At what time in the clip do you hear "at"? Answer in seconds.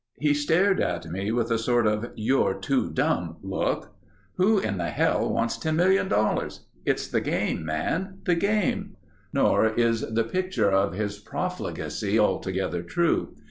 0.81-1.05